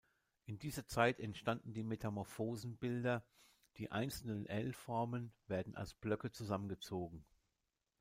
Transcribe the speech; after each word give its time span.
In 0.47 0.57
dieser 0.57 0.87
Zeit 0.87 1.19
entstanden 1.19 1.73
die 1.73 1.83
„Metamorphosen“-Bilder: 1.83 3.21
Die 3.77 3.91
einzelnen 3.91 4.47
L-Formen 4.47 5.31
werden 5.45 5.75
als 5.75 5.93
Blöcke 5.93 6.31
zusammengezogen. 6.31 7.23